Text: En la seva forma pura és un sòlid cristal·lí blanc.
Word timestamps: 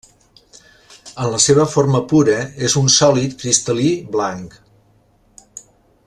En 1.25 1.29
la 1.33 1.41
seva 1.43 1.65
forma 1.73 2.01
pura 2.13 2.39
és 2.69 2.77
un 2.83 2.89
sòlid 2.95 3.37
cristal·lí 3.43 3.93
blanc. 4.17 4.57